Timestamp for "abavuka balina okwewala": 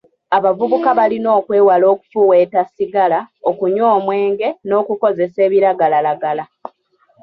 0.37-1.85